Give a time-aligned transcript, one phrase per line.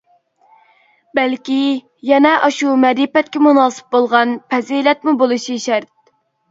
[1.19, 1.57] بەلكى
[2.13, 5.93] يەنە ئاشۇ مەرىپەتكە مۇناسىپ بولغان پەزىلەتمۇ بولۇشى شەرت.